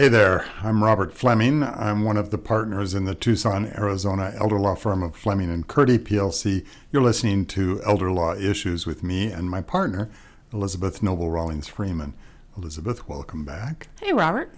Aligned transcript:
Hey 0.00 0.08
there, 0.08 0.46
I'm 0.62 0.82
Robert 0.82 1.12
Fleming. 1.12 1.62
I'm 1.62 2.04
one 2.04 2.16
of 2.16 2.30
the 2.30 2.38
partners 2.38 2.94
in 2.94 3.04
the 3.04 3.14
Tucson, 3.14 3.66
Arizona 3.66 4.32
elder 4.34 4.58
law 4.58 4.74
firm 4.74 5.02
of 5.02 5.14
Fleming 5.14 5.50
and 5.50 5.68
Curti 5.68 5.98
PLC. 5.98 6.64
You're 6.90 7.02
listening 7.02 7.44
to 7.48 7.82
Elder 7.84 8.10
Law 8.10 8.34
Issues 8.34 8.86
with 8.86 9.02
me 9.02 9.30
and 9.30 9.50
my 9.50 9.60
partner, 9.60 10.08
Elizabeth 10.54 11.02
Noble 11.02 11.30
Rollings 11.30 11.68
Friman. 11.68 12.14
Elizabeth, 12.56 13.10
welcome 13.10 13.44
back. 13.44 13.88
Hey, 14.00 14.14
Robert. 14.14 14.54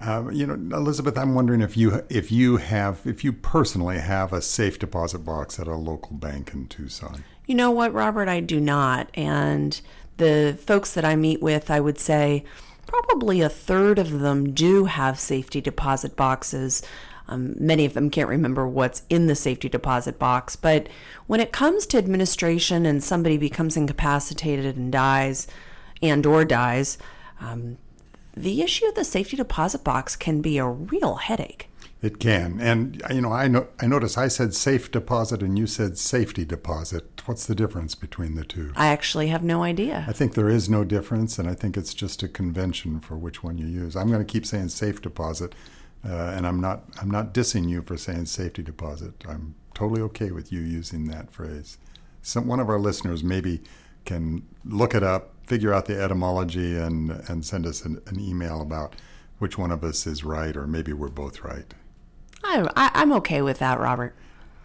Uh, 0.00 0.28
you 0.30 0.46
know, 0.46 0.76
Elizabeth, 0.76 1.18
I'm 1.18 1.34
wondering 1.34 1.62
if 1.62 1.76
you 1.76 2.04
if 2.08 2.30
you 2.30 2.58
have 2.58 3.00
if 3.04 3.24
you 3.24 3.32
personally 3.32 3.98
have 3.98 4.32
a 4.32 4.40
safe 4.40 4.78
deposit 4.78 5.24
box 5.24 5.58
at 5.58 5.66
a 5.66 5.74
local 5.74 6.12
bank 6.12 6.54
in 6.54 6.68
Tucson. 6.68 7.24
You 7.46 7.56
know 7.56 7.72
what, 7.72 7.92
Robert? 7.92 8.28
I 8.28 8.38
do 8.38 8.60
not, 8.60 9.10
and 9.14 9.80
the 10.18 10.56
folks 10.64 10.94
that 10.94 11.04
I 11.04 11.16
meet 11.16 11.42
with, 11.42 11.72
I 11.72 11.80
would 11.80 11.98
say 11.98 12.44
probably 12.86 13.40
a 13.40 13.48
third 13.48 13.98
of 13.98 14.20
them 14.20 14.52
do 14.52 14.86
have 14.86 15.18
safety 15.18 15.60
deposit 15.60 16.16
boxes. 16.16 16.82
Um, 17.28 17.54
many 17.58 17.84
of 17.84 17.94
them 17.94 18.08
can't 18.08 18.28
remember 18.28 18.66
what's 18.66 19.02
in 19.10 19.26
the 19.26 19.34
safety 19.34 19.68
deposit 19.68 20.18
box, 20.18 20.54
but 20.54 20.88
when 21.26 21.40
it 21.40 21.50
comes 21.50 21.84
to 21.86 21.98
administration 21.98 22.86
and 22.86 23.02
somebody 23.02 23.36
becomes 23.36 23.76
incapacitated 23.76 24.76
and 24.76 24.92
dies, 24.92 25.48
and 26.02 26.24
or 26.24 26.44
dies, 26.44 26.98
um, 27.40 27.78
the 28.36 28.62
issue 28.62 28.86
of 28.86 28.94
the 28.94 29.04
safety 29.04 29.36
deposit 29.36 29.82
box 29.82 30.14
can 30.14 30.40
be 30.40 30.58
a 30.58 30.66
real 30.66 31.16
headache. 31.16 31.68
It 32.02 32.18
can, 32.18 32.60
and 32.60 33.02
you 33.10 33.22
know, 33.22 33.32
I 33.32 33.48
know, 33.48 33.68
I 33.80 33.86
notice 33.86 34.18
I 34.18 34.28
said 34.28 34.54
safe 34.54 34.90
deposit 34.90 35.42
and 35.42 35.58
you 35.58 35.66
said 35.66 35.96
safety 35.96 36.44
deposit. 36.44 37.22
What's 37.24 37.46
the 37.46 37.54
difference 37.54 37.94
between 37.94 38.34
the 38.34 38.44
two? 38.44 38.72
I 38.76 38.88
actually 38.88 39.28
have 39.28 39.42
no 39.42 39.62
idea. 39.62 40.04
I 40.06 40.12
think 40.12 40.34
there 40.34 40.50
is 40.50 40.68
no 40.68 40.84
difference, 40.84 41.38
and 41.38 41.48
I 41.48 41.54
think 41.54 41.76
it's 41.76 41.94
just 41.94 42.22
a 42.22 42.28
convention 42.28 43.00
for 43.00 43.16
which 43.16 43.42
one 43.42 43.56
you 43.56 43.66
use. 43.66 43.96
I'm 43.96 44.08
going 44.08 44.24
to 44.24 44.30
keep 44.30 44.44
saying 44.44 44.68
safe 44.68 45.00
deposit, 45.00 45.54
uh, 46.04 46.32
and 46.36 46.46
I'm 46.46 46.60
not, 46.60 46.84
I'm 47.00 47.10
not 47.10 47.32
dissing 47.32 47.68
you 47.68 47.80
for 47.80 47.96
saying 47.96 48.26
safety 48.26 48.62
deposit. 48.62 49.24
I'm 49.26 49.54
totally 49.74 50.02
okay 50.02 50.30
with 50.30 50.52
you 50.52 50.60
using 50.60 51.06
that 51.06 51.32
phrase. 51.32 51.78
Some 52.20 52.46
one 52.46 52.60
of 52.60 52.68
our 52.68 52.78
listeners 52.78 53.24
maybe 53.24 53.62
can 54.04 54.42
look 54.66 54.94
it 54.94 55.02
up, 55.02 55.32
figure 55.46 55.72
out 55.72 55.86
the 55.86 56.00
etymology, 56.00 56.76
and 56.76 57.10
and 57.28 57.44
send 57.44 57.66
us 57.66 57.86
an, 57.86 58.02
an 58.06 58.20
email 58.20 58.60
about 58.60 58.94
which 59.38 59.56
one 59.56 59.70
of 59.70 59.82
us 59.82 60.06
is 60.06 60.24
right, 60.24 60.56
or 60.56 60.66
maybe 60.66 60.92
we're 60.92 61.08
both 61.08 61.42
right. 61.42 61.74
I, 62.56 62.90
I, 62.94 63.02
am 63.02 63.12
okay 63.12 63.42
with 63.42 63.58
that, 63.58 63.78
Robert. 63.78 64.14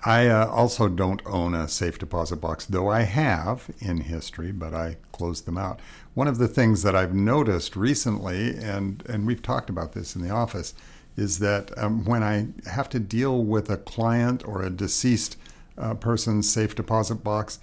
I 0.04 0.28
uh, 0.28 0.48
also 0.48 0.88
don't 0.88 1.22
own 1.26 1.54
a 1.54 1.68
safe 1.68 2.00
deposit 2.00 2.38
box, 2.38 2.66
though 2.66 2.90
I 2.90 3.02
have 3.02 3.70
in 3.80 4.02
history, 4.02 4.52
but 4.52 4.74
I 4.74 4.98
closed 5.12 5.46
them 5.46 5.58
out. 5.58 5.80
One 6.14 6.28
of 6.28 6.40
the 6.40 6.48
things 6.48 6.82
that 6.84 6.96
I've 6.96 7.14
noticed 7.14 7.76
recently, 7.76 8.56
and, 8.58 9.04
and 9.08 9.28
we've 9.28 9.44
talked 9.44 9.70
about 9.70 9.94
this 9.94 10.16
in 10.16 10.22
the 10.22 10.32
office, 10.32 10.74
is 11.16 11.40
that 11.40 11.78
um, 11.78 12.06
when 12.06 12.24
I 12.24 12.48
have 12.70 12.90
to 12.90 13.00
deal 13.00 13.44
with 13.44 13.70
a 13.70 13.78
client 13.78 14.48
or 14.48 14.64
a 14.64 14.70
deceased 14.70 15.38
uh, 15.78 15.94
person's 15.94 16.50
safe 16.50 16.74
deposit 16.74 17.24
box, 17.24 17.60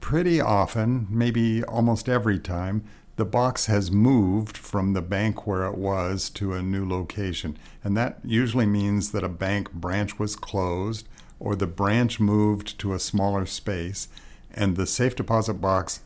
pretty 0.00 0.40
often, 0.40 1.06
maybe 1.10 1.62
almost 1.64 2.08
every 2.08 2.38
time, 2.38 2.84
the 3.20 3.26
box 3.26 3.66
has 3.66 3.90
moved 3.90 4.56
from 4.56 4.94
the 4.94 5.02
bank 5.02 5.46
where 5.46 5.66
it 5.66 5.76
was 5.76 6.30
to 6.30 6.54
a 6.54 6.62
new 6.62 6.88
location. 6.88 7.58
And 7.84 7.94
that 7.94 8.18
usually 8.24 8.64
means 8.64 9.12
that 9.12 9.22
a 9.22 9.28
bank 9.28 9.70
branch 9.72 10.18
was 10.18 10.36
closed 10.36 11.06
or 11.38 11.54
the 11.54 11.66
branch 11.66 12.18
moved 12.18 12.78
to 12.78 12.94
a 12.94 12.98
smaller 12.98 13.44
space 13.44 14.08
and 14.54 14.74
the 14.74 14.86
safe 14.86 15.14
deposit 15.14 15.60
box 15.60 16.00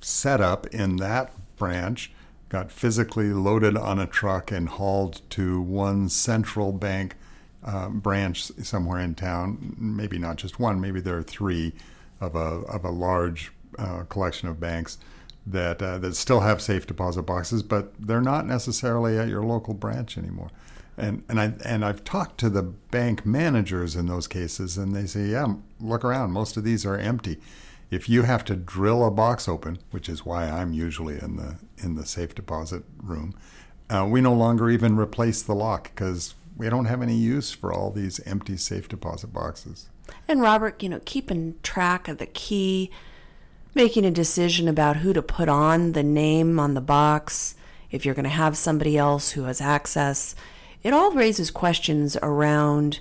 set 0.00 0.40
up 0.40 0.68
in 0.68 0.98
that 0.98 1.32
branch 1.56 2.12
got 2.48 2.70
physically 2.70 3.32
loaded 3.32 3.76
on 3.76 3.98
a 3.98 4.06
truck 4.06 4.52
and 4.52 4.68
hauled 4.68 5.20
to 5.30 5.60
one 5.60 6.08
central 6.08 6.70
bank 6.70 7.16
uh, 7.64 7.88
branch 7.88 8.52
somewhere 8.62 9.00
in 9.00 9.16
town. 9.16 9.74
Maybe 9.76 10.16
not 10.16 10.36
just 10.36 10.60
one, 10.60 10.80
maybe 10.80 11.00
there 11.00 11.18
are 11.18 11.24
three 11.24 11.72
of 12.20 12.36
a, 12.36 12.38
of 12.38 12.84
a 12.84 12.90
large 12.90 13.50
uh, 13.76 14.04
collection 14.04 14.48
of 14.48 14.60
banks 14.60 14.98
that 15.46 15.82
uh, 15.82 15.98
that 15.98 16.14
still 16.14 16.40
have 16.40 16.62
safe 16.62 16.86
deposit 16.86 17.22
boxes, 17.22 17.62
but 17.62 17.92
they're 17.98 18.20
not 18.20 18.46
necessarily 18.46 19.18
at 19.18 19.28
your 19.28 19.42
local 19.42 19.74
branch 19.74 20.16
anymore. 20.16 20.50
And 20.96 21.24
and 21.28 21.40
I 21.40 21.54
and 21.64 21.84
I've 21.84 22.04
talked 22.04 22.38
to 22.38 22.50
the 22.50 22.62
bank 22.62 23.26
managers 23.26 23.96
in 23.96 24.06
those 24.06 24.28
cases, 24.28 24.76
and 24.76 24.94
they 24.94 25.06
say, 25.06 25.26
yeah, 25.26 25.54
look 25.80 26.04
around. 26.04 26.32
Most 26.32 26.56
of 26.56 26.64
these 26.64 26.86
are 26.86 26.96
empty. 26.96 27.38
If 27.90 28.08
you 28.08 28.22
have 28.22 28.44
to 28.46 28.56
drill 28.56 29.04
a 29.04 29.10
box 29.10 29.48
open, 29.48 29.78
which 29.90 30.08
is 30.08 30.24
why 30.24 30.48
I'm 30.48 30.72
usually 30.72 31.18
in 31.18 31.36
the 31.36 31.56
in 31.78 31.96
the 31.96 32.06
safe 32.06 32.34
deposit 32.34 32.84
room, 33.02 33.34
uh, 33.90 34.06
we 34.08 34.20
no 34.20 34.32
longer 34.32 34.70
even 34.70 34.96
replace 34.96 35.42
the 35.42 35.54
lock 35.54 35.90
because 35.94 36.34
we 36.56 36.68
don't 36.68 36.84
have 36.84 37.02
any 37.02 37.16
use 37.16 37.50
for 37.52 37.72
all 37.72 37.90
these 37.90 38.20
empty 38.26 38.56
safe 38.56 38.88
deposit 38.88 39.32
boxes. 39.32 39.88
And 40.28 40.40
Robert, 40.40 40.82
you 40.82 40.88
know, 40.88 41.00
keeping 41.04 41.56
track 41.62 42.08
of 42.08 42.18
the 42.18 42.26
key 42.26 42.90
making 43.74 44.04
a 44.04 44.10
decision 44.10 44.68
about 44.68 44.98
who 44.98 45.12
to 45.12 45.22
put 45.22 45.48
on 45.48 45.92
the 45.92 46.02
name 46.02 46.58
on 46.58 46.74
the 46.74 46.80
box, 46.80 47.54
if 47.90 48.04
you're 48.04 48.14
going 48.14 48.24
to 48.24 48.30
have 48.30 48.56
somebody 48.56 48.96
else 48.96 49.32
who 49.32 49.44
has 49.44 49.60
access, 49.60 50.34
it 50.82 50.92
all 50.92 51.12
raises 51.12 51.50
questions 51.50 52.16
around 52.22 53.00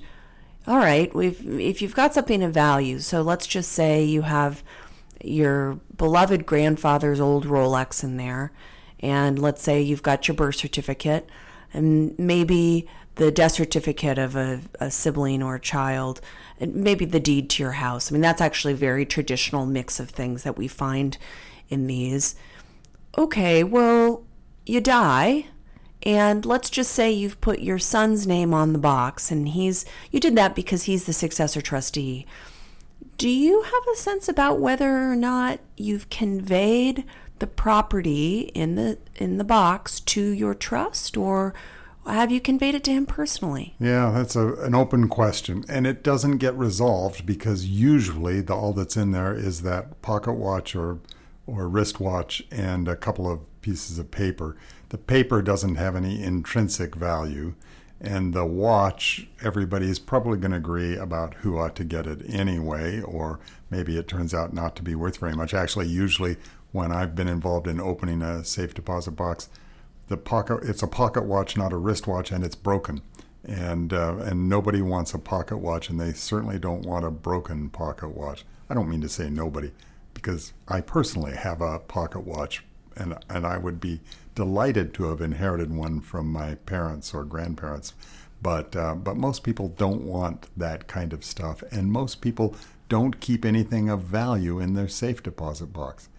all 0.67 0.77
right, 0.77 1.13
we've, 1.15 1.59
if 1.59 1.81
you've 1.81 1.95
got 1.95 2.13
something 2.13 2.43
of 2.43 2.53
value, 2.53 2.99
so 2.99 3.21
let's 3.21 3.47
just 3.47 3.71
say 3.71 4.03
you 4.03 4.21
have 4.21 4.63
your 5.23 5.79
beloved 5.97 6.45
grandfather's 6.45 7.19
old 7.19 7.45
Rolex 7.45 8.03
in 8.03 8.17
there, 8.17 8.51
and 8.99 9.39
let's 9.39 9.63
say 9.63 9.81
you've 9.81 10.03
got 10.03 10.27
your 10.27 10.35
birth 10.35 10.55
certificate, 10.55 11.27
and 11.73 12.17
maybe 12.19 12.87
the 13.21 13.31
death 13.31 13.53
certificate 13.53 14.17
of 14.17 14.35
a, 14.35 14.61
a 14.79 14.89
sibling 14.89 15.43
or 15.43 15.55
a 15.55 15.59
child, 15.59 16.21
and 16.59 16.75
maybe 16.75 17.05
the 17.05 17.19
deed 17.19 17.49
to 17.51 17.63
your 17.63 17.73
house. 17.73 18.11
I 18.11 18.13
mean, 18.13 18.21
that's 18.21 18.41
actually 18.41 18.73
a 18.73 18.77
very 18.77 19.05
traditional 19.05 19.65
mix 19.65 19.99
of 19.99 20.09
things 20.09 20.43
that 20.43 20.57
we 20.57 20.67
find 20.67 21.17
in 21.69 21.87
these. 21.87 22.35
Okay, 23.17 23.63
well, 23.63 24.23
you 24.65 24.81
die, 24.81 25.45
and 26.03 26.45
let's 26.45 26.69
just 26.69 26.91
say 26.91 27.11
you've 27.11 27.41
put 27.41 27.59
your 27.59 27.79
son's 27.79 28.25
name 28.25 28.53
on 28.53 28.73
the 28.73 28.79
box, 28.79 29.31
and 29.31 29.49
he's 29.49 29.85
you 30.09 30.19
did 30.19 30.35
that 30.35 30.55
because 30.55 30.83
he's 30.83 31.05
the 31.05 31.13
successor 31.13 31.61
trustee. 31.61 32.25
Do 33.17 33.29
you 33.29 33.61
have 33.61 33.83
a 33.93 33.97
sense 33.97 34.27
about 34.27 34.59
whether 34.59 35.11
or 35.11 35.15
not 35.15 35.59
you've 35.77 36.09
conveyed 36.09 37.03
the 37.37 37.47
property 37.47 38.51
in 38.55 38.75
the 38.75 38.97
in 39.15 39.37
the 39.37 39.43
box 39.43 39.99
to 39.99 40.21
your 40.21 40.55
trust, 40.55 41.17
or 41.17 41.53
have 42.05 42.31
you 42.31 42.41
conveyed 42.41 42.75
it 42.75 42.83
to 42.85 42.91
him 42.91 43.05
personally? 43.05 43.75
Yeah, 43.79 44.11
that's 44.11 44.35
a, 44.35 44.53
an 44.55 44.73
open 44.73 45.07
question. 45.07 45.63
And 45.69 45.85
it 45.85 46.03
doesn't 46.03 46.37
get 46.37 46.55
resolved 46.55 47.25
because 47.25 47.65
usually 47.65 48.41
the, 48.41 48.55
all 48.55 48.73
that's 48.73 48.97
in 48.97 49.11
there 49.11 49.35
is 49.35 49.61
that 49.61 50.01
pocket 50.01 50.33
watch 50.33 50.75
or, 50.75 50.99
or 51.45 51.67
wristwatch 51.67 52.43
and 52.51 52.87
a 52.87 52.95
couple 52.95 53.31
of 53.31 53.41
pieces 53.61 53.99
of 53.99 54.11
paper. 54.11 54.57
The 54.89 54.97
paper 54.97 55.41
doesn't 55.41 55.75
have 55.75 55.95
any 55.95 56.21
intrinsic 56.21 56.95
value. 56.95 57.53
And 58.03 58.33
the 58.33 58.45
watch, 58.45 59.27
everybody 59.43 59.87
is 59.87 59.99
probably 59.99 60.39
going 60.39 60.51
to 60.51 60.57
agree 60.57 60.97
about 60.97 61.35
who 61.35 61.59
ought 61.59 61.75
to 61.75 61.83
get 61.83 62.07
it 62.07 62.23
anyway, 62.27 62.99
or 62.99 63.39
maybe 63.69 63.95
it 63.95 64.07
turns 64.07 64.33
out 64.33 64.53
not 64.53 64.75
to 64.77 64.81
be 64.81 64.95
worth 64.95 65.17
very 65.17 65.35
much. 65.35 65.53
Actually, 65.53 65.87
usually 65.87 66.37
when 66.71 66.91
I've 66.91 67.13
been 67.13 67.27
involved 67.27 67.67
in 67.67 67.79
opening 67.79 68.23
a 68.23 68.43
safe 68.43 68.73
deposit 68.73 69.11
box, 69.11 69.49
the 70.11 70.17
pocket 70.17 70.59
it's 70.63 70.83
a 70.83 70.87
pocket 70.87 71.23
watch, 71.23 71.57
not 71.57 71.73
a 71.73 71.77
wristwatch, 71.77 72.31
and 72.31 72.43
it's 72.43 72.55
broken. 72.55 73.01
And 73.43 73.91
uh, 73.91 74.17
and 74.17 74.47
nobody 74.47 74.83
wants 74.83 75.15
a 75.15 75.19
pocket 75.19 75.57
watch, 75.57 75.89
and 75.89 75.99
they 75.99 76.13
certainly 76.13 76.59
don't 76.59 76.85
want 76.85 77.05
a 77.05 77.09
broken 77.09 77.69
pocket 77.69 78.09
watch. 78.09 78.45
I 78.69 78.75
don't 78.75 78.89
mean 78.89 79.01
to 79.01 79.09
say 79.09 79.29
nobody, 79.29 79.71
because 80.13 80.53
I 80.67 80.81
personally 80.81 81.35
have 81.35 81.61
a 81.61 81.79
pocket 81.79 82.19
watch, 82.19 82.63
and 82.95 83.17
and 83.29 83.47
I 83.47 83.57
would 83.57 83.79
be 83.79 84.01
delighted 84.35 84.93
to 84.95 85.05
have 85.05 85.21
inherited 85.21 85.73
one 85.73 86.01
from 86.01 86.31
my 86.31 86.55
parents 86.55 87.13
or 87.13 87.23
grandparents. 87.23 87.93
But 88.41 88.75
uh, 88.75 88.95
but 88.95 89.17
most 89.17 89.43
people 89.43 89.69
don't 89.69 90.03
want 90.03 90.49
that 90.57 90.87
kind 90.87 91.13
of 91.13 91.23
stuff, 91.23 91.63
and 91.71 91.91
most 91.91 92.21
people 92.21 92.55
don't 92.89 93.21
keep 93.21 93.45
anything 93.45 93.89
of 93.89 94.01
value 94.01 94.59
in 94.59 94.73
their 94.73 94.89
safe 94.89 95.23
deposit 95.23 95.71
box. 95.73 96.09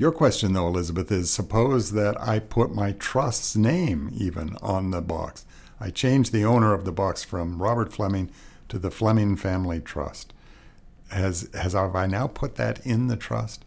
Your 0.00 0.12
question, 0.12 0.54
though, 0.54 0.66
Elizabeth, 0.66 1.12
is 1.12 1.30
suppose 1.30 1.92
that 1.92 2.18
I 2.18 2.38
put 2.38 2.74
my 2.74 2.92
trust's 2.92 3.54
name 3.54 4.10
even 4.14 4.56
on 4.62 4.92
the 4.92 5.02
box. 5.02 5.44
I 5.78 5.90
change 5.90 6.30
the 6.30 6.42
owner 6.42 6.72
of 6.72 6.86
the 6.86 6.90
box 6.90 7.22
from 7.22 7.60
Robert 7.60 7.92
Fleming 7.92 8.30
to 8.70 8.78
the 8.78 8.90
Fleming 8.90 9.36
Family 9.36 9.78
Trust. 9.78 10.32
Has, 11.10 11.50
has 11.52 11.74
have 11.74 11.94
I 11.94 12.06
now 12.06 12.28
put 12.28 12.54
that 12.54 12.80
in 12.86 13.08
the 13.08 13.16
trust? 13.18 13.66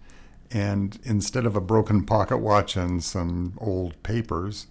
And 0.50 0.97
instead 1.03 1.45
of 1.45 1.56
a 1.56 1.62
broken 1.62 2.03
pocket 2.03 2.39
watch 2.39 2.75
and 2.75 3.03
some 3.03 3.53
old 3.59 4.01
papers, 4.01 4.65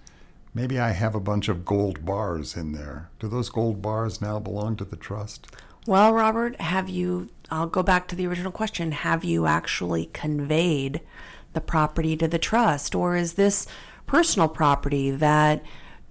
maybe 0.53 0.81
I 0.81 0.91
have 0.91 1.15
a 1.15 1.20
bunch 1.20 1.49
of 1.49 1.65
gold 1.65 2.05
bars 2.05 2.56
in 2.56 2.73
there. 2.73 3.08
Do 3.20 3.29
those 3.29 3.50
gold 3.50 3.81
bars 3.81 4.20
now 4.20 4.41
belong 4.41 4.75
to 4.79 4.85
the 4.85 4.97
trust? 4.97 5.47
Well, 5.87 6.12
Robert, 6.12 6.61
have 6.61 6.88
you, 6.88 7.29
I'll 7.53 7.69
go 7.69 7.85
back 7.85 8.08
to 8.08 8.17
the 8.17 8.26
original 8.26 8.50
question, 8.50 8.91
have 8.91 9.23
you 9.23 9.47
actually 9.47 10.06
conveyed 10.06 11.00
the 11.52 11.60
property 11.60 12.16
to 12.16 12.28
the 12.28 12.38
trust? 12.38 12.94
Or 12.94 13.16
is 13.16 13.34
this 13.34 13.66
personal 14.06 14.49
property 14.49 15.10
that 15.10 15.62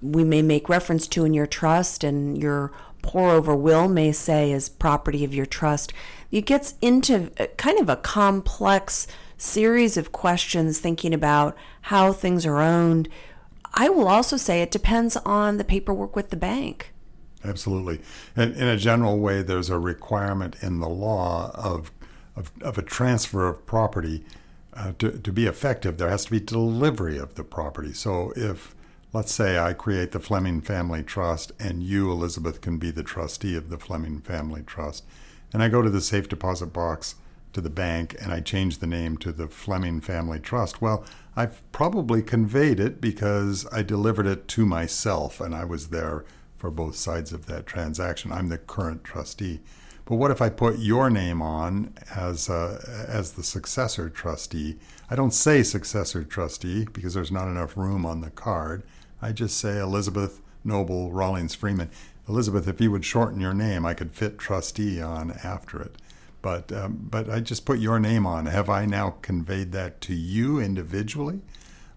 we 0.01 0.23
may 0.23 0.41
make 0.41 0.69
reference 0.69 1.07
to 1.07 1.25
in 1.25 1.33
your 1.33 1.45
trust, 1.45 2.03
and 2.03 2.41
your 2.41 2.71
pour 3.01 3.31
over 3.31 3.55
will 3.55 3.87
may 3.87 4.11
say 4.11 4.51
is 4.51 4.69
property 4.69 5.23
of 5.23 5.33
your 5.33 5.45
trust. 5.45 5.93
It 6.31 6.45
gets 6.45 6.75
into 6.81 7.31
kind 7.57 7.79
of 7.79 7.89
a 7.89 7.95
complex 7.95 9.07
series 9.37 9.97
of 9.97 10.11
questions 10.11 10.79
thinking 10.79 11.13
about 11.13 11.57
how 11.81 12.13
things 12.13 12.45
are 12.45 12.59
owned. 12.59 13.09
I 13.73 13.89
will 13.89 14.07
also 14.07 14.37
say 14.37 14.61
it 14.61 14.71
depends 14.71 15.17
on 15.17 15.57
the 15.57 15.63
paperwork 15.63 16.15
with 16.15 16.29
the 16.29 16.35
bank. 16.35 16.93
Absolutely. 17.43 18.01
And 18.35 18.55
in 18.55 18.67
a 18.67 18.77
general 18.77 19.19
way, 19.19 19.41
there's 19.41 19.69
a 19.69 19.79
requirement 19.79 20.55
in 20.61 20.79
the 20.79 20.89
law 20.89 21.51
of, 21.55 21.91
of, 22.35 22.51
of 22.61 22.77
a 22.77 22.83
transfer 22.83 23.47
of 23.47 23.65
property. 23.65 24.23
Uh, 24.73 24.93
to, 24.99 25.11
to 25.11 25.31
be 25.33 25.45
effective, 25.45 25.97
there 25.97 26.09
has 26.09 26.25
to 26.25 26.31
be 26.31 26.39
delivery 26.39 27.17
of 27.17 27.35
the 27.35 27.43
property. 27.43 27.93
So 27.93 28.31
if, 28.35 28.73
let's 29.11 29.33
say, 29.33 29.59
I 29.59 29.73
create 29.73 30.11
the 30.11 30.19
Fleming 30.19 30.61
Family 30.61 31.03
Trust 31.03 31.51
and 31.59 31.83
you, 31.83 32.09
Elizabeth, 32.09 32.61
can 32.61 32.77
be 32.77 32.89
the 32.89 33.03
trustee 33.03 33.55
of 33.55 33.69
the 33.69 33.77
Fleming 33.77 34.21
Family 34.21 34.63
Trust, 34.63 35.03
and 35.53 35.61
I 35.61 35.67
go 35.67 35.81
to 35.81 35.89
the 35.89 35.99
safe 35.99 36.29
deposit 36.29 36.67
box 36.67 37.15
to 37.53 37.61
the 37.61 37.69
bank 37.69 38.15
and 38.21 38.31
I 38.31 38.39
change 38.39 38.79
the 38.79 38.87
name 38.87 39.17
to 39.17 39.31
the 39.31 39.47
Fleming 39.47 40.01
Family 40.01 40.39
Trust, 40.39 40.81
well, 40.81 41.05
I've 41.35 41.61
probably 41.71 42.21
conveyed 42.21 42.79
it 42.79 42.99
because 42.99 43.67
I 43.71 43.83
delivered 43.83 44.27
it 44.27 44.47
to 44.49 44.65
myself 44.65 45.39
and 45.39 45.55
I 45.55 45.65
was 45.65 45.87
there 45.87 46.25
for 46.57 46.69
both 46.69 46.95
sides 46.95 47.33
of 47.33 47.45
that 47.47 47.65
transaction. 47.65 48.31
I'm 48.31 48.49
the 48.49 48.57
current 48.57 49.03
trustee. 49.03 49.61
But 50.05 50.15
what 50.15 50.31
if 50.31 50.41
I 50.41 50.49
put 50.49 50.79
your 50.79 51.09
name 51.09 51.41
on 51.41 51.93
as 52.15 52.49
as 52.49 53.33
the 53.33 53.43
successor 53.43 54.09
trustee? 54.09 54.77
I 55.09 55.15
don't 55.15 55.33
say 55.33 55.63
successor 55.63 56.23
trustee 56.23 56.85
because 56.91 57.13
there's 57.13 57.31
not 57.31 57.47
enough 57.47 57.77
room 57.77 58.05
on 58.05 58.21
the 58.21 58.29
card. 58.29 58.83
I 59.21 59.31
just 59.31 59.57
say 59.57 59.77
Elizabeth 59.79 60.41
Noble 60.63 61.11
Rollings 61.11 61.55
Friman. 61.55 61.89
Elizabeth, 62.27 62.67
if 62.67 62.79
you 62.79 62.91
would 62.91 63.05
shorten 63.05 63.39
your 63.39 63.53
name, 63.53 63.85
I 63.85 63.93
could 63.93 64.11
fit 64.11 64.37
trustee 64.37 65.01
on 65.01 65.31
after 65.43 65.81
it. 65.81 65.95
But 66.41 66.71
um, 66.71 67.07
but 67.09 67.29
I 67.29 67.39
just 67.39 67.65
put 67.65 67.79
your 67.79 67.99
name 67.99 68.25
on. 68.25 68.47
Have 68.47 68.69
I 68.69 68.85
now 68.85 69.15
conveyed 69.21 69.71
that 69.73 70.01
to 70.01 70.15
you 70.15 70.59
individually, 70.59 71.41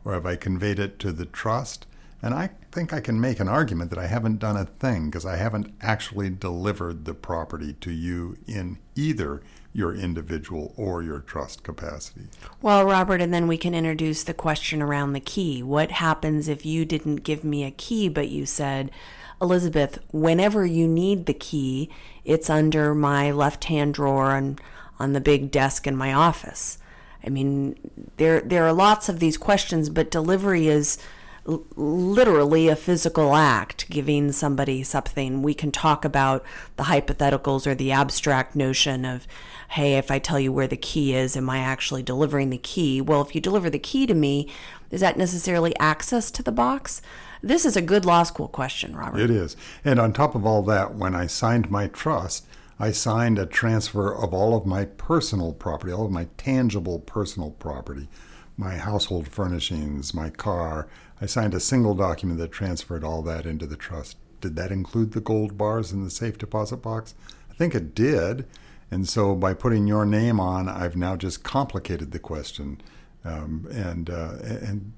or 0.05 0.12
have 0.12 0.27
I 0.27 0.37
conveyed 0.37 0.79
it 0.79 0.99
to 1.00 1.12
the 1.12 1.25
trust? 1.25 1.87
And 2.25 2.32
I 2.32 2.49
think 2.73 2.94
I 2.94 3.00
can 3.00 3.21
make 3.21 3.38
an 3.38 3.49
argument 3.49 3.91
that 3.91 3.99
I 3.99 4.06
haven't 4.06 4.38
done 4.38 4.56
a 4.56 4.65
thing 4.65 5.11
because 5.11 5.26
I 5.26 5.37
haven't 5.37 5.75
actually 5.82 6.31
delivered 6.31 7.05
the 7.05 7.12
property 7.12 7.75
to 7.82 7.91
you 7.91 8.38
in 8.47 8.79
either 8.94 9.43
your 9.75 9.94
individual 9.94 10.73
or 10.75 11.03
your 11.03 11.21
trust 11.21 11.62
capacity. 11.62 12.29
Well, 12.62 12.87
Robert, 12.87 13.21
and 13.21 13.35
then 13.35 13.47
we 13.47 13.59
can 13.59 13.75
introduce 13.75 14.25
the 14.25 14.32
question 14.32 14.81
around 14.81 15.12
the 15.12 15.21
key. 15.21 15.62
What 15.62 15.91
happens 15.91 16.49
if 16.49 16.65
you 16.65 16.87
didn't 16.87 17.25
give 17.25 17.44
me 17.44 17.62
a 17.62 17.71
key, 17.71 18.09
but 18.09 18.31
you 18.31 18.47
said, 18.47 18.91
Elizabeth, 19.38 19.99
whenever 20.11 20.65
you 20.65 20.88
need 20.88 21.26
the 21.26 21.35
key, 21.35 21.91
it's 22.25 22.49
under 22.49 22.94
my 22.94 23.32
left 23.32 23.65
hand 23.65 23.93
drawer 23.93 24.35
and 24.35 24.59
on 24.99 25.12
the 25.12 25.21
big 25.21 25.50
desk 25.50 25.87
in 25.87 25.94
my 25.94 26.15
office? 26.15 26.79
I 27.23 27.29
mean, 27.29 27.76
there 28.17 28.41
there 28.41 28.65
are 28.65 28.73
lots 28.73 29.11
of 29.11 29.19
these 29.19 29.37
questions, 29.37 29.91
but 29.91 30.11
delivery 30.11 30.69
is 30.69 30.97
literally 31.46 32.69
a 32.69 32.76
physical 32.76 33.35
act, 33.35 33.88
giving 33.91 34.32
somebody 34.32 34.82
something. 34.82 35.43
We 35.43 35.55
can 35.55 35.70
talk 35.70 36.05
about 36.05 36.44
the 36.76 36.85
hypotheticals 36.85 37.67
or 37.67 37.75
the 37.75 37.93
abstract 37.93 38.56
notion 38.56 39.05
of, 39.05 39.26
hey, 39.70 39.94
if 39.94 40.11
I 40.11 40.19
tell 40.19 40.41
you 40.41 40.52
where 40.52 40.67
the 40.67 40.76
key 40.76 41.14
is, 41.14 41.37
am 41.37 41.50
I 41.50 41.58
actually 41.58 42.02
delivering 42.02 42.50
the 42.50 42.58
key? 42.58 43.00
Well, 43.00 43.20
if 43.20 43.35
you 43.35 43.41
deliver 43.41 43.69
the 43.69 43.79
key 43.79 44.06
to 44.06 44.14
me, 44.14 44.49
is 44.91 45.00
that 45.00 45.19
necessarily 45.19 45.76
access 45.79 46.31
to 46.31 46.43
the 46.43 46.52
box? 46.52 47.02
This 47.43 47.67
is 47.67 47.76
a 47.76 47.82
good 47.82 48.06
law 48.06 48.23
school 48.23 48.49
question, 48.49 48.97
Robert. 48.97 49.20
It 49.20 49.31
is. 49.31 49.55
And 49.85 49.99
on 49.99 50.14
top 50.14 50.35
of 50.35 50.47
all 50.47 50.62
that, 50.62 50.94
when 50.94 51.14
I 51.14 51.26
signed 51.26 51.70
my 51.70 51.88
trust, 51.88 52.47
I 52.79 52.90
signed 52.90 53.38
a 53.38 53.47
transfer 53.47 54.12
of 54.12 54.32
all 54.32 54.56
of 54.56 54.64
my 54.64 54.87
personal 54.87 55.52
property, 55.52 55.93
all 55.93 56.06
of 56.06 56.11
my 56.11 56.29
tangible 56.38 57.00
personal 57.00 57.50
property, 57.50 58.08
my 58.56 58.76
household 58.76 59.29
furnishings, 59.29 60.14
my 60.14 60.31
car, 60.31 60.88
I 61.20 61.26
signed 61.26 61.55
a 61.55 61.61
single 61.61 61.94
document 61.94 62.38
that 62.40 62.52
transferred 62.52 63.05
all 63.05 63.22
that 63.22 63.46
into 63.46 63.66
the 63.66 63.76
trust. 63.76 64.16
Did 64.40 64.56
that 64.56 64.72
include 64.72 65.12
the 65.12 65.20
gold 65.20 65.56
bars 65.56 65.93
in 65.93 66.05
the 66.05 66.11
safe 66.11 66.37
deposit 66.37 66.78
box? 66.78 67.14
I 67.50 67.55
think 67.55 67.75
it 67.75 67.94
did. 67.94 68.46
And 68.90 69.08
so 69.08 69.34
by 69.34 69.55
putting 69.55 69.87
your 69.87 70.05
name 70.05 70.38
on, 70.38 70.69
I've 70.69 70.96
now 70.96 71.16
just 71.16 71.43
complicated 71.43 72.11
the 72.12 72.19
question. 72.19 72.81
Um, 73.25 73.66
and, 73.70 74.11
uh, 74.11 74.34
and, 74.43 74.93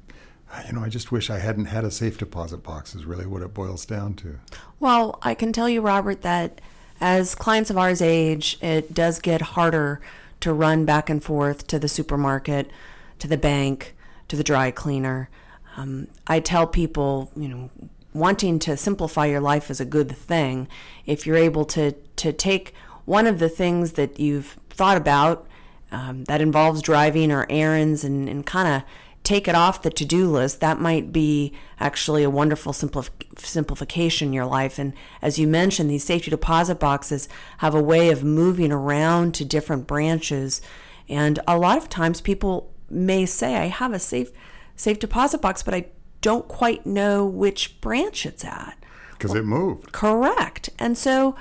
you 0.66 0.72
know, 0.72 0.82
I 0.82 0.88
just 0.88 1.12
wish 1.12 1.30
I 1.30 1.38
hadn't 1.38 1.66
had 1.66 1.84
a 1.84 1.90
safe 1.90 2.18
deposit 2.18 2.58
box, 2.58 2.94
is 2.94 3.04
really 3.04 3.26
what 3.26 3.42
it 3.42 3.54
boils 3.54 3.86
down 3.86 4.14
to. 4.14 4.40
Well, 4.80 5.18
I 5.22 5.34
can 5.34 5.52
tell 5.52 5.68
you, 5.68 5.80
Robert, 5.80 6.22
that 6.22 6.60
as 7.00 7.34
clients 7.34 7.70
of 7.70 7.78
ours 7.78 8.02
age, 8.02 8.58
it 8.60 8.92
does 8.94 9.18
get 9.18 9.40
harder 9.42 10.00
to 10.40 10.52
run 10.52 10.84
back 10.84 11.08
and 11.08 11.22
forth 11.22 11.66
to 11.68 11.78
the 11.78 11.88
supermarket, 11.88 12.70
to 13.18 13.28
the 13.28 13.36
bank, 13.36 13.94
to 14.28 14.36
the 14.36 14.44
dry 14.44 14.70
cleaner. 14.70 15.28
Um, 15.76 16.08
I 16.26 16.40
tell 16.40 16.66
people, 16.66 17.30
you 17.36 17.48
know, 17.48 17.70
wanting 18.12 18.58
to 18.60 18.76
simplify 18.76 19.26
your 19.26 19.40
life 19.40 19.70
is 19.70 19.80
a 19.80 19.84
good 19.84 20.16
thing. 20.16 20.68
If 21.04 21.26
you're 21.26 21.36
able 21.36 21.64
to 21.66 21.92
to 21.92 22.32
take 22.32 22.74
one 23.04 23.26
of 23.26 23.38
the 23.38 23.48
things 23.48 23.92
that 23.92 24.18
you've 24.18 24.56
thought 24.70 24.96
about 24.96 25.46
um, 25.92 26.24
that 26.24 26.40
involves 26.40 26.82
driving 26.82 27.30
or 27.30 27.46
errands 27.48 28.04
and, 28.04 28.28
and 28.28 28.44
kind 28.44 28.68
of 28.68 28.82
take 29.22 29.48
it 29.48 29.54
off 29.54 29.82
the 29.82 29.90
to-do 29.90 30.30
list 30.30 30.60
that 30.60 30.80
might 30.80 31.12
be 31.12 31.52
actually 31.80 32.22
a 32.22 32.30
wonderful 32.30 32.72
simplif- 32.72 33.10
simplification 33.38 34.28
in 34.28 34.32
your 34.32 34.46
life 34.46 34.78
and 34.78 34.92
as 35.20 35.36
you 35.36 35.48
mentioned 35.48 35.90
these 35.90 36.04
safety 36.04 36.30
deposit 36.30 36.78
boxes 36.78 37.28
have 37.58 37.74
a 37.74 37.82
way 37.82 38.10
of 38.10 38.22
moving 38.22 38.70
around 38.70 39.34
to 39.34 39.44
different 39.44 39.86
branches 39.86 40.60
and 41.08 41.40
a 41.48 41.58
lot 41.58 41.76
of 41.76 41.88
times 41.88 42.20
people 42.20 42.72
may 42.88 43.26
say 43.26 43.56
i 43.56 43.66
have 43.66 43.92
a 43.92 43.98
safe 43.98 44.30
safe 44.76 44.98
deposit 44.98 45.40
box, 45.40 45.62
but 45.62 45.74
I 45.74 45.86
don't 46.20 46.46
quite 46.48 46.86
know 46.86 47.26
which 47.26 47.80
branch 47.80 48.26
it's 48.26 48.44
at. 48.44 48.76
Because 49.12 49.30
well, 49.30 49.40
it 49.40 49.46
moved. 49.46 49.92
Correct. 49.92 50.70
And 50.78 50.96
so 50.96 51.36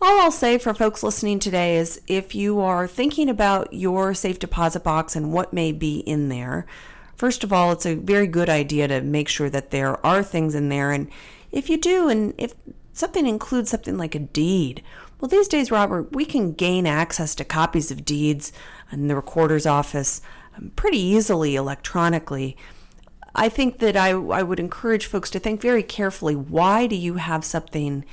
all 0.00 0.20
I'll 0.20 0.30
say 0.30 0.58
for 0.58 0.74
folks 0.74 1.02
listening 1.02 1.38
today 1.38 1.76
is 1.76 2.00
if 2.06 2.34
you 2.34 2.60
are 2.60 2.86
thinking 2.86 3.28
about 3.30 3.72
your 3.72 4.14
safe 4.14 4.38
deposit 4.38 4.84
box 4.84 5.16
and 5.16 5.32
what 5.32 5.52
may 5.52 5.72
be 5.72 6.00
in 6.00 6.28
there, 6.28 6.66
first 7.16 7.42
of 7.42 7.52
all, 7.52 7.72
it's 7.72 7.86
a 7.86 7.94
very 7.94 8.26
good 8.26 8.48
idea 8.48 8.88
to 8.88 9.00
make 9.00 9.28
sure 9.28 9.48
that 9.48 9.70
there 9.70 10.04
are 10.04 10.22
things 10.22 10.54
in 10.54 10.68
there. 10.68 10.92
And 10.92 11.08
if 11.50 11.70
you 11.70 11.78
do, 11.78 12.08
and 12.08 12.34
if 12.36 12.52
something 12.92 13.26
includes 13.26 13.70
something 13.70 13.96
like 13.96 14.14
a 14.14 14.20
deed, 14.20 14.82
well, 15.18 15.28
these 15.28 15.48
days, 15.48 15.70
Robert, 15.70 16.14
we 16.14 16.26
can 16.26 16.52
gain 16.52 16.86
access 16.86 17.34
to 17.36 17.44
copies 17.44 17.90
of 17.90 18.04
deeds 18.04 18.52
in 18.92 19.08
the 19.08 19.16
recorder's 19.16 19.64
office 19.64 20.20
pretty 20.76 20.98
easily 20.98 21.56
electronically. 21.56 22.56
I 23.34 23.48
think 23.48 23.78
that 23.78 23.96
I, 23.96 24.10
I 24.10 24.42
would 24.42 24.58
encourage 24.58 25.06
folks 25.06 25.30
to 25.30 25.38
think 25.38 25.60
very 25.60 25.82
carefully 25.82 26.34
why 26.34 26.86
do 26.86 26.96
you 26.96 27.14
have 27.16 27.44
something 27.44 28.04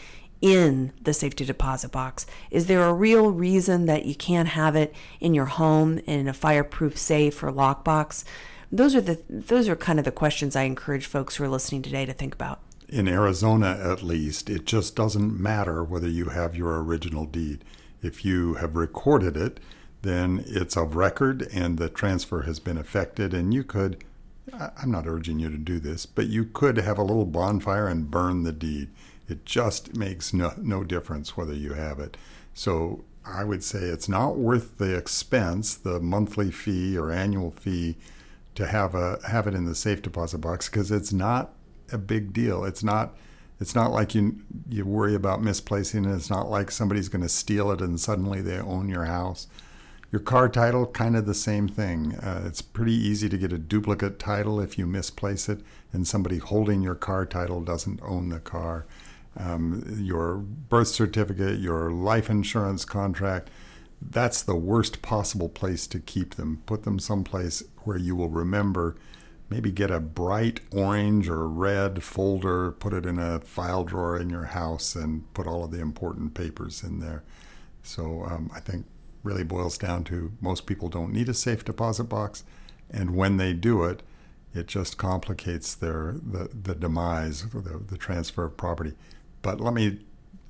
in 0.42 0.92
the 1.02 1.14
safety 1.14 1.46
deposit 1.46 1.92
box? 1.94 2.26
Is 2.52 2.68
there 2.68 2.84
a 2.84 2.94
real 2.94 3.32
reason 3.32 3.86
that 3.86 4.06
you 4.06 4.14
can't 4.14 4.50
have 4.50 4.76
it 4.76 4.94
in 5.22 5.34
your 5.34 5.46
home 5.46 6.00
in 6.00 6.28
a 6.28 6.34
fireproof 6.34 6.98
safe 6.98 7.42
or 7.42 7.52
lockbox? 7.52 8.26
Those 8.70 8.94
are 8.94 9.02
the 9.02 9.22
those 9.30 9.70
are 9.70 9.78
kind 9.78 10.00
of 10.00 10.06
the 10.06 10.12
questions 10.12 10.56
I 10.56 10.64
encourage 10.64 11.06
folks 11.06 11.38
who 11.38 11.46
are 11.46 11.50
listening 11.50 11.82
today 11.82 12.06
to 12.06 12.12
think 12.12 12.34
about. 12.34 12.60
In 12.90 13.08
Arizona 13.08 13.80
at 13.82 14.04
least, 14.04 14.50
it 14.50 14.66
just 14.66 14.96
doesn't 14.96 15.40
matter 15.40 15.82
whether 15.82 16.10
you 16.10 16.26
have 16.26 16.56
your 16.58 16.84
original 16.84 17.26
deed. 17.26 17.64
If 18.02 18.26
you 18.26 18.56
have 18.56 18.76
recorded 18.76 19.38
it, 19.38 19.62
then 20.04 20.44
it's 20.46 20.78
of 20.78 20.96
record 20.96 21.48
and 21.54 21.78
the 21.78 21.90
transfer 21.90 22.42
has 22.44 22.60
been 22.60 22.78
effected. 22.78 23.34
And 23.34 23.54
you 23.54 23.64
could, 23.64 24.04
I'm 24.54 24.92
not 24.92 25.08
urging 25.08 25.40
you 25.40 25.50
to 25.50 25.58
do 25.58 25.80
this, 25.80 26.06
but 26.06 26.28
you 26.28 26.46
could 26.46 26.78
have 26.78 26.98
a 26.98 27.04
little 27.04 27.26
bonfire 27.26 27.88
and 27.88 28.12
burn 28.12 28.44
the 28.44 28.52
deed. 28.52 28.90
It 29.28 29.46
just 29.46 29.96
makes 29.96 30.34
no, 30.34 30.54
no 30.58 30.84
difference 30.84 31.36
whether 31.36 31.54
you 31.54 31.74
have 31.74 32.00
it. 32.00 32.18
So 32.54 33.06
I 33.26 33.46
would 33.46 33.64
say 33.64 33.80
it's 33.80 34.10
not 34.10 34.38
worth 34.38 34.78
the 34.78 34.96
expense, 34.96 35.74
the 35.76 36.00
monthly 36.00 36.52
fee 36.52 36.98
or 36.98 37.10
annual 37.10 37.52
fee 37.52 37.96
to 38.56 38.68
have 38.68 38.94
a 38.94 39.18
have 39.28 39.48
it 39.48 39.56
in 39.56 39.66
the 39.66 39.74
safe 39.74 40.02
deposit 40.02 40.40
box 40.40 40.70
because 40.70 40.92
it's 40.92 41.14
not 41.14 41.54
a 41.92 41.98
big 41.98 42.34
deal. 42.34 42.66
It's 42.66 42.84
not 42.84 43.16
it's 43.60 43.74
not 43.74 43.92
like 43.92 44.14
you 44.14 44.42
you 44.70 44.86
worry 44.86 45.16
about 45.16 45.42
misplacing 45.42 46.06
it. 46.06 46.14
It's 46.14 46.30
not 46.30 46.50
like 46.50 46.70
somebody's 46.70 47.10
going 47.10 47.22
to 47.22 47.30
steal 47.30 47.72
it 47.72 47.82
and 47.82 48.00
suddenly 48.00 48.42
they 48.42 48.60
own 48.60 48.90
your 48.90 49.06
house. 49.06 49.48
Your 50.14 50.22
car 50.22 50.48
title, 50.48 50.86
kind 50.86 51.16
of 51.16 51.26
the 51.26 51.34
same 51.34 51.68
thing. 51.68 52.14
Uh, 52.18 52.44
it's 52.46 52.62
pretty 52.62 52.94
easy 52.94 53.28
to 53.30 53.36
get 53.36 53.52
a 53.52 53.58
duplicate 53.58 54.20
title 54.20 54.62
if 54.62 54.78
you 54.78 54.86
misplace 54.86 55.50
it 55.50 55.62
and 55.92 56.08
somebody 56.08 56.38
holding 56.38 56.84
your 56.84 56.94
car 56.94 57.26
title 57.26 57.62
doesn't 57.62 58.00
own 58.04 58.30
the 58.30 58.40
car. 58.40 58.86
Um, 59.36 59.84
your 60.00 60.36
birth 60.36 60.90
certificate, 60.90 61.60
your 61.60 61.90
life 61.90 62.30
insurance 62.30 62.86
contract, 62.86 63.50
that's 64.00 64.44
the 64.44 64.56
worst 64.56 65.02
possible 65.02 65.50
place 65.50 65.88
to 65.88 66.00
keep 66.00 66.36
them. 66.36 66.62
Put 66.68 66.84
them 66.84 67.00
someplace 67.00 67.64
where 67.84 67.98
you 67.98 68.16
will 68.16 68.30
remember 68.30 68.96
maybe 69.50 69.72
get 69.72 69.90
a 69.90 70.00
bright 70.00 70.60
orange 70.72 71.28
or 71.28 71.48
red 71.48 72.04
folder, 72.04 72.72
put 72.74 72.94
it 72.94 73.08
in 73.08 73.18
a 73.18 73.40
file 73.40 73.84
drawer 73.84 74.16
in 74.20 74.30
your 74.30 74.46
house, 74.46 74.96
and 74.96 75.34
put 75.34 75.48
all 75.48 75.64
of 75.64 75.72
the 75.72 75.80
important 75.80 76.36
papers 76.36 76.84
in 76.84 77.00
there. 77.00 77.24
So 77.82 78.26
um, 78.26 78.52
I 78.56 78.60
think 78.60 78.86
really 79.24 79.44
boils 79.44 79.78
down 79.78 80.04
to 80.06 80.34
most 80.42 80.66
people 80.66 80.90
don't 80.90 81.14
need 81.14 81.30
a 81.30 81.34
safe 81.34 81.64
deposit 81.66 82.06
box, 82.06 82.44
and 82.90 83.16
when 83.16 83.38
they 83.38 83.54
do 83.54 83.84
it, 83.84 84.04
it 84.54 84.68
just 84.68 84.98
complicates 84.98 85.74
their 85.74 86.16
the, 86.22 86.50
the 86.54 86.76
demise, 86.76 87.50
the, 87.50 87.82
the 87.88 87.98
transfer 87.98 88.46
of 88.46 88.58
property. 88.58 88.94
But 89.42 89.60
let 89.60 89.74
me, 89.74 90.00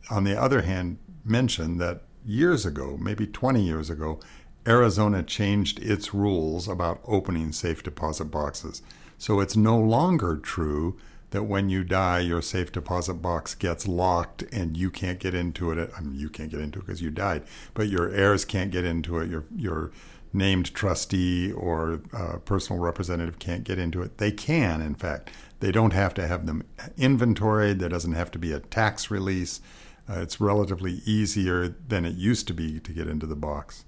on 0.10 0.24
the 0.24 0.40
other 0.40 0.62
hand, 0.62 0.98
mention 1.24 1.78
that 1.78 2.02
years 2.26 2.66
ago, 2.66 2.98
maybe 3.00 3.26
20 3.26 3.62
years 3.62 3.90
ago, 3.90 4.20
Arizona 4.68 5.24
changed 5.24 5.80
its 5.80 6.14
rules 6.14 6.68
about 6.68 7.02
opening 7.06 7.52
safe 7.52 7.84
deposit 7.84 8.26
boxes. 8.26 8.82
So 9.18 9.40
it's 9.40 9.56
no 9.56 9.78
longer 9.78 10.38
true 10.38 10.98
that 11.34 11.44
when 11.44 11.68
you 11.68 11.84
die, 11.84 12.20
your 12.20 12.44
safe 12.44 12.72
deposit 12.72 13.16
box 13.16 13.56
gets 13.56 13.88
locked 13.88 14.44
and 14.54 14.78
you 14.78 14.92
can't 14.92 15.20
get 15.20 15.34
into 15.34 15.72
it. 15.72 15.92
I 15.98 16.00
mean, 16.00 16.14
you 16.14 16.30
can't 16.30 16.52
get 16.52 16.60
into 16.60 16.78
it 16.78 16.86
because 16.86 17.02
you 17.02 17.10
died, 17.10 17.44
but 17.74 17.90
your 17.90 18.12
heirs 18.12 18.46
can't 18.46 18.70
get 18.70 18.86
into 18.86 19.18
it. 19.18 19.32
Your 19.32 19.44
your 19.56 19.92
named 20.32 20.76
trustee 20.76 21.52
or 21.52 22.02
uh, 22.16 22.38
personal 22.46 22.80
representative 22.80 23.40
can't 23.40 23.64
get 23.64 23.80
into 23.80 24.04
it. 24.04 24.20
They 24.20 24.32
can, 24.32 24.80
in 24.80 24.94
fact. 24.94 25.32
They 25.60 25.72
don't 25.72 25.94
have 25.94 26.14
to 26.16 26.28
have 26.28 26.46
them 26.46 26.64
inventoried. 26.98 27.80
There 27.80 27.90
doesn't 27.90 28.14
have 28.14 28.30
to 28.32 28.40
be 28.40 28.52
a 28.52 28.60
tax 28.60 29.10
release. 29.10 29.60
Uh, 30.08 30.20
it's 30.20 30.40
relatively 30.40 31.02
easier 31.06 31.68
than 31.68 32.06
it 32.06 32.16
used 32.16 32.46
to 32.48 32.54
be 32.54 32.80
to 32.80 32.92
get 32.92 33.08
into 33.08 33.26
the 33.26 33.36
box. 33.36 33.86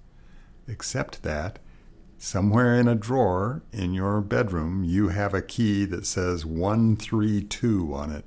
Except 0.68 1.22
that 1.22 1.60
somewhere 2.18 2.76
in 2.76 2.88
a 2.88 2.96
drawer 2.96 3.62
in 3.72 3.94
your 3.94 4.22
bedroom, 4.22 4.84
you 4.84 5.10
have 5.10 5.34
a 5.34 5.42
key 5.42 5.86
that 5.86 6.06
says 6.06 6.46
132 6.46 7.94
on 7.94 8.12
it, 8.12 8.26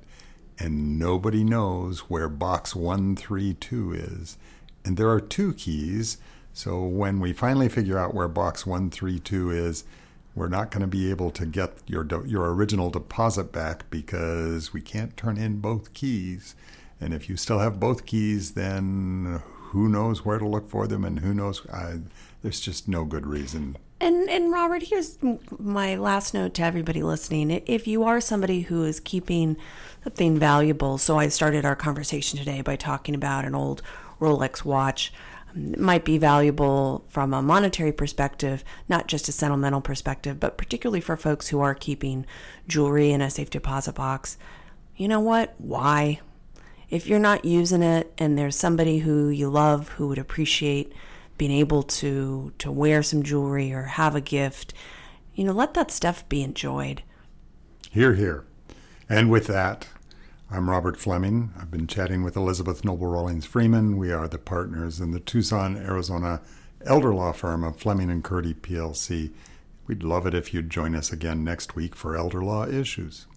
and 0.57 0.99
nobody 0.99 1.43
knows 1.43 2.01
where 2.09 2.29
box 2.29 2.75
132 2.75 3.93
is. 3.93 4.37
And 4.85 4.97
there 4.97 5.09
are 5.09 5.21
two 5.21 5.53
keys, 5.53 6.17
so 6.53 6.83
when 6.83 7.19
we 7.19 7.33
finally 7.33 7.69
figure 7.69 7.97
out 7.97 8.13
where 8.13 8.27
box 8.27 8.65
132 8.65 9.51
is, 9.51 9.83
we're 10.35 10.47
not 10.47 10.71
going 10.71 10.81
to 10.81 10.87
be 10.87 11.09
able 11.09 11.31
to 11.31 11.45
get 11.45 11.73
your 11.87 12.05
your 12.25 12.53
original 12.53 12.89
deposit 12.89 13.51
back 13.51 13.89
because 13.89 14.73
we 14.73 14.81
can't 14.81 15.17
turn 15.17 15.37
in 15.37 15.59
both 15.59 15.93
keys. 15.93 16.55
And 17.01 17.13
if 17.13 17.29
you 17.29 17.37
still 17.37 17.59
have 17.59 17.79
both 17.79 18.05
keys, 18.05 18.51
then 18.53 19.41
who 19.69 19.87
knows 19.87 20.25
where 20.25 20.39
to 20.39 20.47
look 20.47 20.69
for 20.69 20.87
them, 20.87 21.05
and 21.05 21.19
who 21.19 21.33
knows? 21.33 21.65
There's 22.41 22.59
just 22.59 22.87
no 22.87 23.05
good 23.05 23.25
reason. 23.25 23.77
And 24.01 24.29
and 24.29 24.51
Robert, 24.51 24.83
here's 24.83 25.17
my 25.59 25.95
last 25.95 26.33
note 26.33 26.53
to 26.55 26.63
everybody 26.63 27.03
listening. 27.03 27.51
If 27.65 27.85
you 27.85 28.03
are 28.03 28.21
somebody 28.21 28.61
who 28.61 28.83
is 28.85 28.99
keeping 28.99 29.57
something 30.03 30.39
valuable, 30.39 30.97
so 30.97 31.19
I 31.19 31.27
started 31.27 31.65
our 31.65 31.75
conversation 31.75 32.39
today 32.39 32.61
by 32.61 32.77
talking 32.77 33.13
about 33.13 33.45
an 33.45 33.53
old 33.53 33.81
Rolex 34.19 34.63
watch. 34.63 35.13
Um, 35.53 35.73
it 35.73 35.79
might 35.79 36.05
be 36.05 36.17
valuable 36.17 37.05
from 37.09 37.33
a 37.33 37.41
monetary 37.41 37.91
perspective, 37.91 38.63
not 38.87 39.07
just 39.07 39.27
a 39.27 39.33
sentimental 39.33 39.81
perspective, 39.81 40.39
but 40.39 40.57
particularly 40.57 41.01
for 41.01 41.17
folks 41.17 41.49
who 41.49 41.59
are 41.59 41.75
keeping 41.75 42.25
jewelry 42.67 43.11
in 43.11 43.21
a 43.21 43.29
safe 43.29 43.49
deposit 43.49 43.95
box. 43.95 44.37
You 44.95 45.07
know 45.07 45.19
what? 45.19 45.55
Why? 45.57 46.21
If 46.89 47.05
you're 47.07 47.19
not 47.19 47.45
using 47.45 47.83
it 47.83 48.11
and 48.17 48.37
there's 48.37 48.55
somebody 48.55 48.99
who 48.99 49.29
you 49.29 49.49
love 49.49 49.89
who 49.89 50.07
would 50.07 50.17
appreciate 50.17 50.91
being 51.37 51.51
able 51.51 51.83
to 51.83 52.51
to 52.57 52.71
wear 52.71 53.03
some 53.03 53.23
jewelry 53.23 53.71
or 53.71 53.83
have 53.83 54.15
a 54.15 54.21
gift, 54.21 54.73
you 55.35 55.43
know, 55.43 55.53
let 55.53 55.73
that 55.75 55.91
stuff 55.91 56.27
be 56.27 56.41
enjoyed. 56.41 57.03
Here, 57.91 58.15
here. 58.15 58.45
And 59.07 59.29
with 59.29 59.47
that, 59.47 59.87
I'm 60.51 60.69
Robert 60.69 60.97
Fleming. 60.97 61.51
I've 61.59 61.71
been 61.71 61.87
chatting 61.87 62.23
with 62.23 62.35
Elizabeth 62.35 62.83
Noble 62.83 63.07
Rollings 63.07 63.45
Friman. 63.45 63.97
We 63.97 64.11
are 64.11 64.27
the 64.27 64.39
partners 64.39 64.99
in 64.99 65.11
the 65.11 65.19
Tucson, 65.19 65.77
Arizona 65.77 66.41
elder 66.85 67.13
law 67.13 67.31
firm 67.31 67.63
of 67.63 67.77
Fleming 67.77 68.09
and 68.09 68.23
Curti 68.23 68.55
PLC. 68.55 69.31
We'd 69.85 70.03
love 70.03 70.25
it 70.25 70.33
if 70.33 70.53
you'd 70.53 70.69
join 70.69 70.95
us 70.95 71.11
again 71.11 71.43
next 71.43 71.75
week 71.75 71.95
for 71.95 72.15
Elder 72.15 72.43
Law 72.43 72.65
Issues. 72.65 73.27